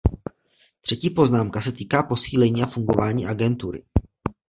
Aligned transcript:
Třetí 0.81 1.09
poznámka 1.09 1.61
se 1.61 1.71
týká 1.71 2.03
posílení 2.03 2.63
a 2.63 2.65
fungování 2.65 3.25
agentury. 3.25 3.83